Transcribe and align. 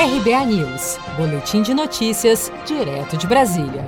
RBA 0.00 0.46
News, 0.46 0.96
Boletim 1.16 1.60
de 1.60 1.74
Notícias, 1.74 2.52
direto 2.64 3.16
de 3.16 3.26
Brasília. 3.26 3.84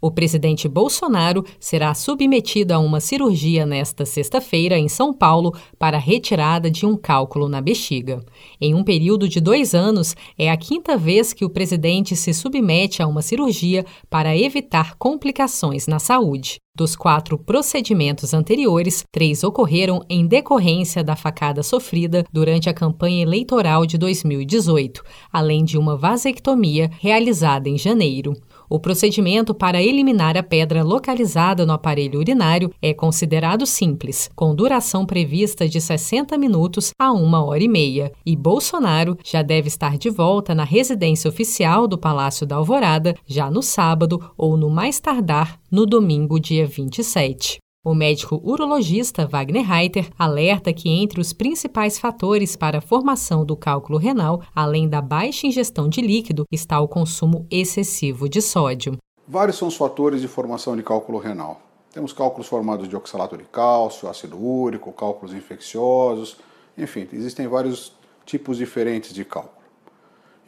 O 0.00 0.08
presidente 0.08 0.68
Bolsonaro 0.68 1.44
será 1.58 1.92
submetido 1.94 2.72
a 2.72 2.78
uma 2.78 3.00
cirurgia 3.00 3.66
nesta 3.66 4.06
sexta-feira 4.06 4.78
em 4.78 4.88
São 4.88 5.12
Paulo 5.12 5.52
para 5.80 5.98
retirada 5.98 6.70
de 6.70 6.86
um 6.86 6.96
cálculo 6.96 7.48
na 7.48 7.60
bexiga. 7.60 8.24
Em 8.60 8.72
um 8.72 8.84
período 8.84 9.28
de 9.28 9.40
dois 9.40 9.74
anos, 9.74 10.14
é 10.38 10.48
a 10.48 10.56
quinta 10.56 10.96
vez 10.96 11.32
que 11.32 11.44
o 11.44 11.50
presidente 11.50 12.14
se 12.14 12.32
submete 12.32 13.02
a 13.02 13.08
uma 13.08 13.20
cirurgia 13.20 13.84
para 14.08 14.36
evitar 14.36 14.94
complicações 14.96 15.88
na 15.88 15.98
saúde. 15.98 16.60
Dos 16.76 16.96
quatro 16.96 17.38
procedimentos 17.38 18.34
anteriores, 18.34 19.04
três 19.12 19.44
ocorreram 19.44 20.00
em 20.10 20.26
decorrência 20.26 21.04
da 21.04 21.14
facada 21.14 21.62
sofrida 21.62 22.24
durante 22.32 22.68
a 22.68 22.74
campanha 22.74 23.22
eleitoral 23.22 23.86
de 23.86 23.96
2018, 23.96 25.00
além 25.32 25.62
de 25.62 25.78
uma 25.78 25.96
vasectomia 25.96 26.90
realizada 26.98 27.68
em 27.68 27.78
janeiro. 27.78 28.32
O 28.68 28.80
procedimento 28.80 29.54
para 29.54 29.80
eliminar 29.80 30.36
a 30.36 30.42
pedra 30.42 30.82
localizada 30.82 31.64
no 31.64 31.72
aparelho 31.72 32.18
urinário 32.18 32.72
é 32.82 32.92
considerado 32.92 33.64
simples, 33.66 34.28
com 34.34 34.52
duração 34.52 35.06
prevista 35.06 35.68
de 35.68 35.80
60 35.80 36.36
minutos 36.36 36.90
a 36.98 37.12
uma 37.12 37.44
hora 37.44 37.62
e 37.62 37.68
meia, 37.68 38.10
e 38.26 38.34
Bolsonaro 38.34 39.16
já 39.24 39.42
deve 39.42 39.68
estar 39.68 39.96
de 39.96 40.10
volta 40.10 40.56
na 40.56 40.64
residência 40.64 41.28
oficial 41.28 41.86
do 41.86 41.96
Palácio 41.96 42.44
da 42.44 42.56
Alvorada 42.56 43.14
já 43.24 43.48
no 43.48 43.62
sábado 43.62 44.32
ou 44.36 44.56
no 44.56 44.68
mais 44.68 44.98
tardar 44.98 45.60
no 45.74 45.84
domingo, 45.84 46.38
dia 46.38 46.68
27. 46.68 47.58
O 47.84 47.96
médico 47.96 48.40
urologista 48.44 49.26
Wagner 49.26 49.66
Reiter 49.66 50.08
alerta 50.16 50.72
que 50.72 50.88
entre 50.88 51.20
os 51.20 51.32
principais 51.32 51.98
fatores 51.98 52.54
para 52.54 52.78
a 52.78 52.80
formação 52.80 53.44
do 53.44 53.56
cálculo 53.56 53.98
renal, 53.98 54.40
além 54.54 54.88
da 54.88 55.02
baixa 55.02 55.48
ingestão 55.48 55.88
de 55.88 56.00
líquido, 56.00 56.44
está 56.48 56.78
o 56.78 56.86
consumo 56.86 57.44
excessivo 57.50 58.28
de 58.28 58.40
sódio. 58.40 58.96
Vários 59.26 59.56
são 59.56 59.66
os 59.66 59.74
fatores 59.74 60.20
de 60.20 60.28
formação 60.28 60.76
de 60.76 60.82
cálculo 60.84 61.18
renal. 61.18 61.60
Temos 61.92 62.12
cálculos 62.12 62.46
formados 62.46 62.88
de 62.88 62.94
oxalato 62.94 63.36
de 63.36 63.42
cálcio, 63.42 64.08
ácido 64.08 64.40
úrico, 64.40 64.92
cálculos 64.92 65.34
infecciosos, 65.34 66.36
enfim, 66.78 67.08
existem 67.12 67.48
vários 67.48 67.92
tipos 68.24 68.58
diferentes 68.58 69.12
de 69.12 69.24
cálculo. 69.24 69.66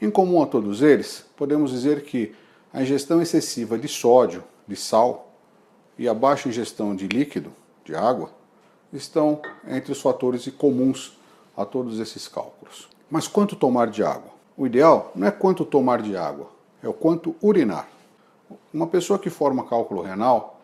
Em 0.00 0.08
comum 0.08 0.40
a 0.40 0.46
todos 0.46 0.82
eles, 0.82 1.26
podemos 1.36 1.72
dizer 1.72 2.04
que 2.04 2.32
a 2.72 2.80
ingestão 2.80 3.20
excessiva 3.20 3.76
de 3.76 3.88
sódio, 3.88 4.44
de 4.66 4.76
sal, 4.76 5.32
e 5.98 6.08
a 6.08 6.14
baixa 6.14 6.48
ingestão 6.48 6.94
de 6.94 7.08
líquido, 7.08 7.52
de 7.84 7.94
água, 7.94 8.30
estão 8.92 9.40
entre 9.66 9.92
os 9.92 10.00
fatores 10.00 10.46
comuns 10.48 11.18
a 11.56 11.64
todos 11.64 11.98
esses 11.98 12.28
cálculos. 12.28 12.88
Mas 13.10 13.26
quanto 13.26 13.56
tomar 13.56 13.88
de 13.88 14.02
água? 14.02 14.30
O 14.56 14.66
ideal 14.66 15.12
não 15.14 15.26
é 15.26 15.30
quanto 15.30 15.64
tomar 15.64 16.02
de 16.02 16.16
água, 16.16 16.50
é 16.82 16.88
o 16.88 16.92
quanto 16.92 17.34
urinar. 17.40 17.88
Uma 18.72 18.86
pessoa 18.86 19.18
que 19.18 19.30
forma 19.30 19.64
cálculo 19.64 20.02
renal, 20.02 20.60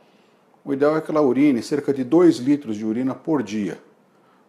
o 0.65 0.73
ideal 0.73 0.97
é 0.97 1.01
que 1.01 1.11
ela 1.11 1.21
urine 1.21 1.63
cerca 1.63 1.93
de 1.93 2.05
2 2.05 2.39
litros 2.39 2.77
de 2.77 2.85
urina 2.85 3.15
por 3.15 3.43
dia, 3.43 3.83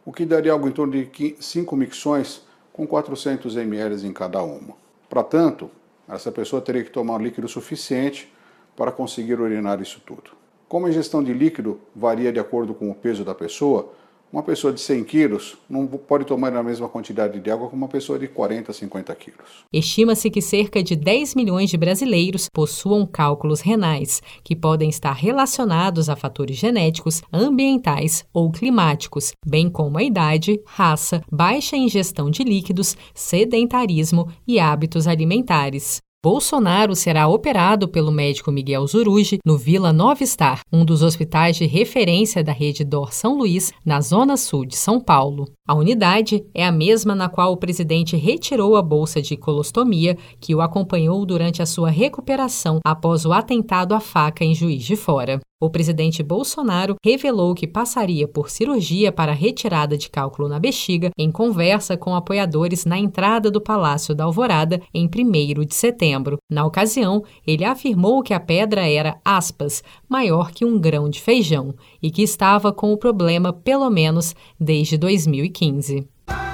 o 0.06 0.12
que 0.12 0.26
daria 0.26 0.52
algo 0.52 0.68
em 0.68 0.72
torno 0.72 0.94
de 0.94 1.36
5 1.40 1.76
micções 1.76 2.42
com 2.72 2.86
400 2.86 3.56
ml 3.56 4.06
em 4.06 4.14
cada 4.14 4.42
uma. 4.44 4.76
Para 5.10 5.24
tanto, 5.24 5.70
essa 6.08 6.32
pessoa 6.32 6.62
teria 6.62 6.84
que 6.84 6.90
tomar 6.90 7.22
líquido 7.22 7.48
suficiente 7.48 8.32
para 8.76 8.92
conseguir 8.92 9.40
urinar 9.40 9.82
isso 9.82 10.02
tudo. 10.06 10.32
Como 10.68 10.88
a 10.88 10.90
ingestão 10.90 11.24
de 11.24 11.34
líquido 11.34 11.80
varia 11.96 12.32
de 12.32 12.40
acordo 12.40 12.74
com 12.74 12.90
o 12.90 12.96
peso 12.96 13.24
da 13.24 13.36
pessoa, 13.36 13.94
uma 14.34 14.42
pessoa 14.42 14.74
de 14.74 14.82
100 14.82 15.04
quilos 15.04 15.56
não 15.70 15.86
pode 15.86 16.26
tomar 16.26 16.56
a 16.58 16.64
mesma 16.64 16.90
quantidade 16.90 17.40
de 17.40 17.52
água 17.52 17.70
que 17.70 17.76
uma 17.76 17.88
pessoa 17.88 18.18
de 18.18 18.28
40, 18.28 18.74
50 18.74 19.14
quilos. 19.14 19.64
Estima-se 19.72 20.32
que 20.32 20.42
cerca 20.42 20.82
de 20.82 20.96
10 20.96 21.36
milhões 21.36 21.70
de 21.70 21.78
brasileiros 21.78 22.50
possuam 22.52 23.06
cálculos 23.06 23.62
renais, 23.62 24.24
que 24.44 24.56
podem 24.56 24.90
estar 24.90 25.14
relacionados 25.14 26.10
a 26.10 26.16
fatores 26.16 26.58
genéticos, 26.58 27.22
ambientais 27.32 28.26
ou 28.34 28.52
climáticos, 28.52 29.34
bem 29.46 29.70
como 29.70 30.00
a 30.00 30.04
idade, 30.04 30.60
raça, 30.66 31.22
baixa 31.32 31.78
ingestão 31.78 32.32
de 32.32 32.44
líquidos, 32.44 32.98
sedentarismo 33.14 34.28
e 34.48 34.60
hábitos 34.60 35.06
alimentares. 35.08 36.02
Bolsonaro 36.24 36.96
será 36.96 37.28
operado 37.28 37.86
pelo 37.86 38.10
médico 38.10 38.50
Miguel 38.50 38.88
Zurugi 38.88 39.40
no 39.46 39.58
Vila 39.58 39.92
Nova 39.92 40.26
Star, 40.26 40.62
um 40.72 40.86
dos 40.86 41.04
hospitais 41.04 41.58
de 41.58 41.66
referência 41.66 42.42
da 42.42 42.54
rede 42.54 42.86
Dor 42.86 43.12
São 43.12 43.38
Luís, 43.38 43.74
na 43.86 44.00
zona 44.00 44.38
sul 44.38 44.66
de 44.66 44.78
São 44.78 45.02
Paulo. 45.02 45.52
A 45.68 45.76
unidade 45.76 46.46
é 46.54 46.66
a 46.66 46.72
mesma 46.72 47.14
na 47.14 47.28
qual 47.28 47.52
o 47.52 47.58
presidente 47.58 48.16
retirou 48.16 48.78
a 48.78 48.82
bolsa 48.82 49.22
de 49.22 49.36
colostomia 49.36 50.18
que 50.40 50.56
o 50.56 50.62
acompanhou 50.62 51.26
durante 51.26 51.62
a 51.62 51.66
sua 51.66 51.90
recuperação 51.90 52.80
após 52.86 53.26
o 53.26 53.34
atentado 53.34 53.94
à 53.94 54.00
faca 54.00 54.46
em 54.46 54.56
Juiz 54.56 54.82
de 54.86 54.96
Fora. 54.96 55.42
O 55.64 55.70
presidente 55.70 56.22
Bolsonaro 56.22 56.98
revelou 57.02 57.56
que 57.56 57.66
passaria 57.66 58.28
por 58.28 58.50
cirurgia 58.50 59.14
para 59.14 59.32
retirada 59.32 59.98
de 59.98 60.10
cálculo 60.10 60.50
na 60.50 60.60
bexiga 60.60 61.10
em 61.18 61.32
conversa 61.32 61.96
com 61.96 62.14
apoiadores 62.14 62.84
na 62.84 63.00
entrada 63.00 63.50
do 63.50 63.62
Palácio 63.62 64.14
da 64.14 64.26
Alvorada 64.26 64.82
em 64.94 65.06
1 65.08 65.66
de 65.66 65.74
setembro. 65.74 66.36
Na 66.52 66.66
ocasião, 66.66 67.24
ele 67.48 67.64
afirmou 67.64 68.22
que 68.22 68.34
a 68.34 68.42
pedra 68.42 68.86
era, 68.86 69.18
aspas, 69.24 69.82
maior 70.10 70.52
que 70.52 70.66
um 70.66 70.78
grão 70.78 71.10
de 71.10 71.22
feijão 71.22 71.74
e 72.02 72.12
que 72.12 72.24
estava 72.24 72.74
com 72.74 72.92
o 72.92 72.98
problema 72.98 73.54
pelo 73.54 73.90
menos 73.90 74.36
desde 74.60 74.98
2015. 74.98 76.06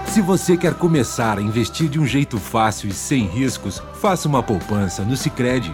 Se 0.05 0.21
você 0.21 0.55
quer 0.55 0.75
começar 0.75 1.39
a 1.39 1.41
investir 1.41 1.89
de 1.89 1.99
um 1.99 2.05
jeito 2.05 2.37
fácil 2.37 2.87
e 2.87 2.93
sem 2.93 3.25
riscos, 3.25 3.81
faça 3.95 4.27
uma 4.27 4.43
poupança 4.43 5.03
no 5.03 5.17
Sicredi. 5.17 5.73